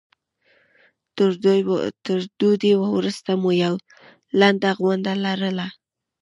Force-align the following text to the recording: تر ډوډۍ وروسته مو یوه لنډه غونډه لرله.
تر 2.05 2.19
ډوډۍ 2.39 2.73
وروسته 2.95 3.31
مو 3.41 3.49
یوه 3.63 3.79
لنډه 4.39 4.69
غونډه 4.81 5.11
لرله. 5.23 5.67